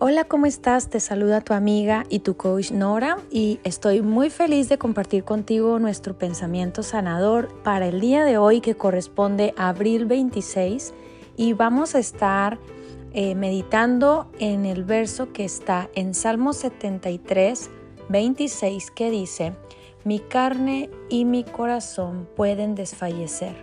[0.00, 0.90] Hola, ¿cómo estás?
[0.90, 5.80] Te saluda tu amiga y tu coach Nora y estoy muy feliz de compartir contigo
[5.80, 10.94] nuestro pensamiento sanador para el día de hoy que corresponde a abril 26
[11.36, 12.60] y vamos a estar
[13.12, 17.68] eh, meditando en el verso que está en Salmo 73,
[18.08, 19.52] 26 que dice,
[20.04, 23.56] mi carne y mi corazón pueden desfallecer,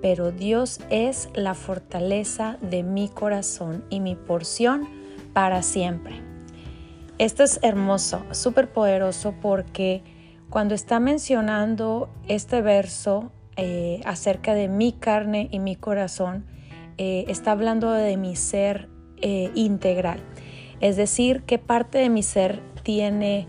[0.00, 5.03] pero Dios es la fortaleza de mi corazón y mi porción
[5.34, 6.22] para siempre.
[7.18, 10.02] Esto es hermoso, súper poderoso porque
[10.48, 16.46] cuando está mencionando este verso eh, acerca de mi carne y mi corazón,
[16.96, 18.88] eh, está hablando de mi ser
[19.20, 20.20] eh, integral.
[20.80, 23.46] Es decir, qué parte de mi ser tiene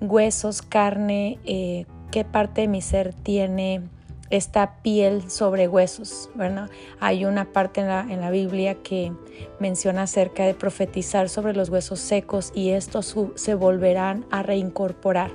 [0.00, 3.82] huesos, carne, qué parte de mi ser tiene
[4.30, 6.70] esta piel sobre huesos, ¿verdad?
[7.00, 9.12] Hay una parte en la, en la, Biblia que
[9.58, 15.30] menciona acerca de profetizar sobre los huesos secos y estos se volverán a reincorporar.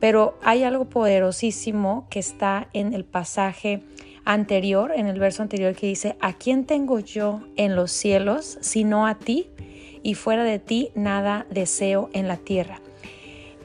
[0.00, 3.82] Pero hay algo poderosísimo que está en el pasaje
[4.24, 9.06] anterior, en el verso anterior que dice, ¿a quién tengo yo en los cielos sino
[9.06, 9.50] a ti?
[10.02, 12.80] Y fuera de ti nada deseo en la tierra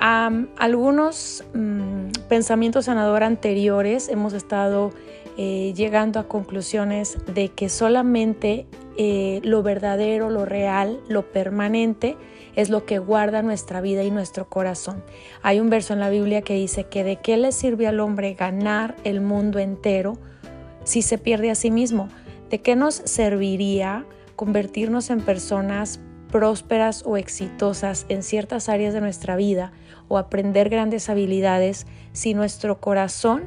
[0.02, 4.92] algunos mm, pensamientos sanador anteriores hemos estado
[5.38, 8.66] eh, llegando a conclusiones de que solamente
[8.98, 12.18] eh, lo verdadero, lo real, lo permanente
[12.56, 15.04] es lo que guarda nuestra vida y nuestro corazón.
[15.42, 18.34] Hay un verso en la Biblia que dice que de qué le sirve al hombre
[18.34, 20.18] ganar el mundo entero
[20.84, 22.10] si se pierde a sí mismo.
[22.50, 26.00] ¿De qué nos serviría convertirnos en personas
[26.32, 29.72] prósperas o exitosas en ciertas áreas de nuestra vida
[30.08, 33.44] o aprender grandes habilidades si nuestro corazón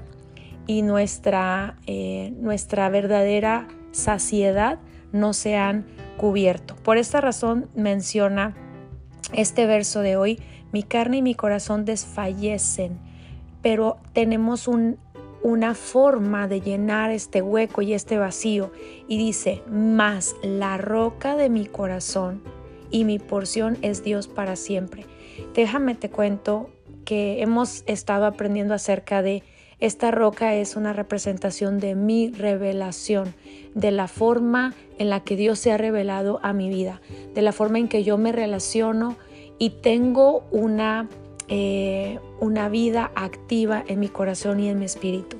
[0.67, 4.79] y nuestra, eh, nuestra verdadera saciedad
[5.13, 6.77] no se han cubierto.
[6.77, 8.55] Por esta razón menciona
[9.33, 10.41] este verso de hoy,
[10.73, 12.99] mi carne y mi corazón desfallecen,
[13.63, 14.99] pero tenemos un,
[15.43, 18.73] una forma de llenar este hueco y este vacío.
[19.07, 22.43] Y dice, más la roca de mi corazón
[22.95, 25.05] y mi porción es Dios para siempre.
[25.53, 26.71] Déjame te cuento
[27.05, 29.43] que hemos estado aprendiendo acerca de
[29.81, 33.35] esta roca es una representación de mi revelación,
[33.75, 37.01] de la forma en la que Dios se ha revelado a mi vida,
[37.35, 39.17] de la forma en que yo me relaciono
[39.59, 41.09] y tengo una,
[41.49, 45.37] eh, una vida activa en mi corazón y en mi espíritu.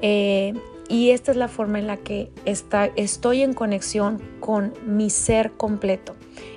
[0.00, 0.54] Eh,
[0.88, 5.52] y esta es la forma en la que está, estoy en conexión con mi ser
[5.52, 6.14] completo.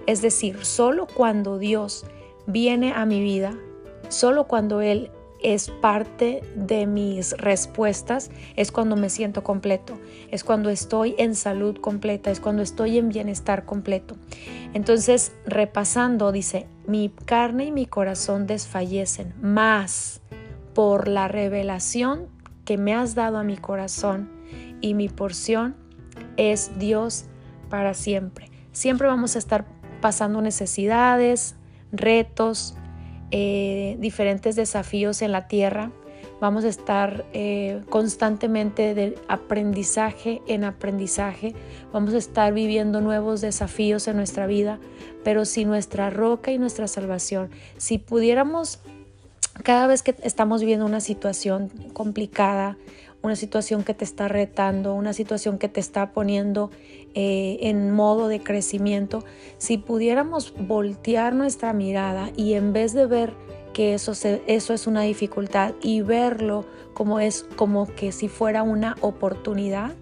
[0.07, 2.05] Es decir, solo cuando Dios
[2.47, 3.57] viene a mi vida,
[4.09, 5.11] solo cuando Él
[5.43, 9.97] es parte de mis respuestas, es cuando me siento completo,
[10.29, 14.17] es cuando estoy en salud completa, es cuando estoy en bienestar completo.
[14.73, 20.21] Entonces, repasando, dice, mi carne y mi corazón desfallecen, más
[20.73, 22.27] por la revelación
[22.65, 24.29] que me has dado a mi corazón
[24.79, 25.75] y mi porción
[26.37, 27.25] es Dios
[27.69, 28.50] para siempre.
[28.71, 29.65] Siempre vamos a estar
[29.99, 31.55] pasando necesidades,
[31.91, 32.75] retos,
[33.31, 35.91] eh, diferentes desafíos en la tierra.
[36.39, 41.53] Vamos a estar eh, constantemente de aprendizaje en aprendizaje.
[41.93, 44.79] Vamos a estar viviendo nuevos desafíos en nuestra vida.
[45.23, 48.79] Pero si nuestra roca y nuestra salvación, si pudiéramos,
[49.63, 52.75] cada vez que estamos viviendo una situación complicada,
[53.21, 56.71] una situación que te está retando, una situación que te está poniendo
[57.13, 59.23] eh, en modo de crecimiento,
[59.57, 63.33] si pudiéramos voltear nuestra mirada y en vez de ver
[63.73, 64.13] que eso,
[64.47, 69.93] eso es una dificultad y verlo como es como que si fuera una oportunidad,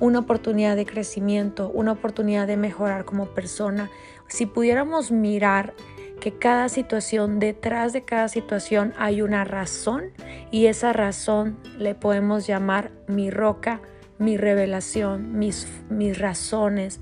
[0.00, 3.90] una oportunidad de crecimiento, una oportunidad de mejorar como persona,
[4.28, 5.74] si pudiéramos mirar
[6.22, 10.12] que cada situación, detrás de cada situación hay una razón
[10.52, 13.80] y esa razón le podemos llamar mi roca,
[14.20, 17.00] mi revelación, mis, mis razones.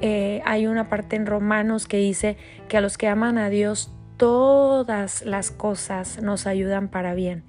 [0.00, 2.36] Eh, hay una parte en Romanos que dice
[2.68, 7.42] que a los que aman a Dios todas las cosas nos ayudan para bien.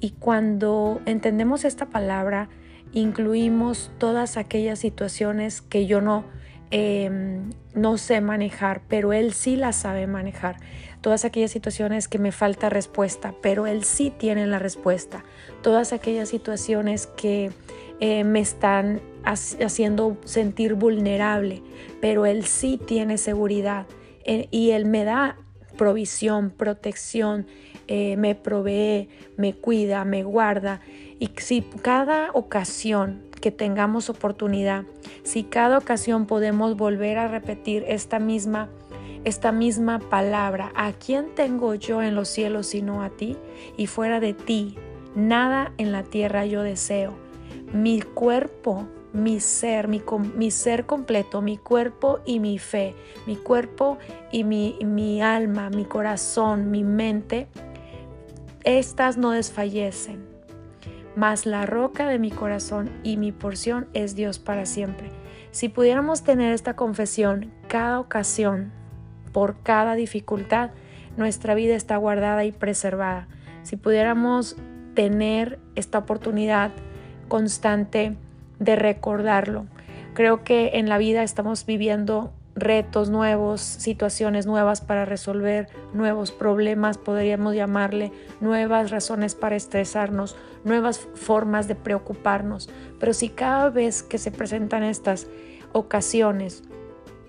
[0.00, 2.48] Y cuando entendemos esta palabra,
[2.90, 6.24] incluimos todas aquellas situaciones que yo no
[6.74, 10.56] Em, no sé manejar, pero Él sí la sabe manejar.
[11.00, 15.24] Todas aquellas situaciones que me falta respuesta, pero Él sí tiene la respuesta.
[15.62, 17.50] Todas aquellas situaciones que
[18.00, 21.62] eh, me están haciendo sentir vulnerable,
[22.00, 23.86] pero Él sí tiene seguridad
[24.24, 25.36] eh, y Él me da
[25.76, 27.46] provisión, protección,
[27.88, 30.80] eh, me provee, me cuida, me guarda.
[31.18, 34.84] Y si cada ocasión que tengamos oportunidad,
[35.24, 38.68] si cada ocasión podemos volver a repetir esta misma
[39.24, 43.36] esta misma palabra, ¿a quién tengo yo en los cielos sino a ti?
[43.76, 44.76] Y fuera de ti,
[45.14, 47.14] nada en la tierra yo deseo.
[47.72, 52.94] Mi cuerpo, mi ser, mi, ser completo, mi cuerpo y mi fe,
[53.26, 53.98] mi cuerpo
[54.32, 57.46] y mi alma, mi corazón, mi mente,
[58.64, 60.24] estas no desfallecen.
[61.16, 65.10] Mas la roca de mi corazón y mi porción es Dios para siempre.
[65.50, 68.72] Si pudiéramos tener esta confesión cada ocasión,
[69.32, 70.70] por cada dificultad,
[71.16, 73.28] nuestra vida está guardada y preservada.
[73.62, 74.56] Si pudiéramos
[74.94, 76.72] tener esta oportunidad
[77.28, 78.16] constante
[78.58, 79.66] de recordarlo.
[80.14, 86.98] Creo que en la vida estamos viviendo retos nuevos, situaciones nuevas para resolver, nuevos problemas,
[86.98, 92.68] podríamos llamarle, nuevas razones para estresarnos, nuevas formas de preocuparnos.
[93.00, 95.28] Pero si cada vez que se presentan estas
[95.72, 96.62] ocasiones,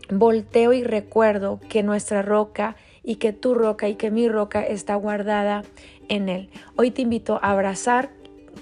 [0.10, 4.96] volteo y recuerdo que nuestra roca y que tu roca y que mi roca está
[4.96, 5.64] guardada
[6.10, 6.50] en Él.
[6.76, 8.12] Hoy te invito a abrazar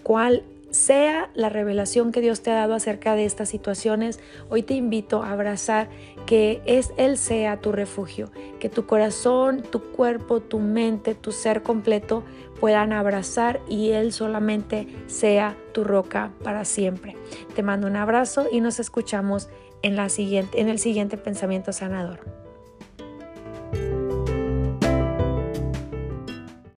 [0.04, 4.20] cuál sea la revelación que Dios te ha dado acerca de estas situaciones,
[4.50, 5.90] hoy te invito a abrazar
[6.26, 11.62] que es Él sea tu refugio, que tu corazón, tu cuerpo, tu mente, tu ser
[11.62, 12.24] completo
[12.60, 17.16] puedan abrazar y Él solamente sea tu roca para siempre.
[17.56, 19.50] Te mando un abrazo y nos escuchamos
[19.82, 22.31] en, la siguiente, en el siguiente pensamiento sanador.